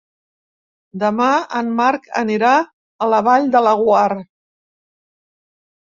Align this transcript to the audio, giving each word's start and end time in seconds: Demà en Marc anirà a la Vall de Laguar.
Demà 1.03 1.27
en 1.59 1.69
Marc 1.81 2.09
anirà 2.21 2.55
a 3.07 3.11
la 3.15 3.23
Vall 3.29 3.47
de 3.57 3.65
Laguar. 3.67 4.09